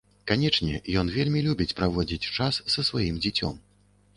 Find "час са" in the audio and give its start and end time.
2.39-2.89